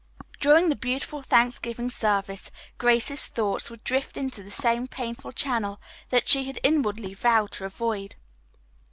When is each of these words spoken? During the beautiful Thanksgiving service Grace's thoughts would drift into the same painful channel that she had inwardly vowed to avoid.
During 0.39 0.69
the 0.69 0.75
beautiful 0.75 1.21
Thanksgiving 1.21 1.91
service 1.91 2.49
Grace's 2.79 3.27
thoughts 3.27 3.69
would 3.69 3.83
drift 3.83 4.17
into 4.17 4.41
the 4.41 4.49
same 4.49 4.87
painful 4.87 5.31
channel 5.31 5.79
that 6.09 6.27
she 6.27 6.45
had 6.45 6.59
inwardly 6.63 7.13
vowed 7.13 7.51
to 7.51 7.65
avoid. 7.65 8.15